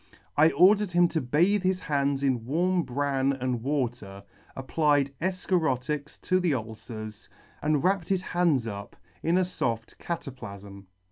[0.35, 4.23] I ordered him to bathe his hands in warm bran and w T ater,
[4.55, 7.29] applied efcharotics to the ulcers,
[7.61, 10.85] and wrapped his hands up in a foft cataplafm.